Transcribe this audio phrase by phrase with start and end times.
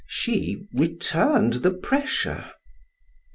[0.07, 2.53] She returned the pressure.